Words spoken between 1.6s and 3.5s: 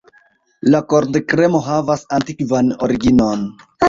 havas antikvan originon.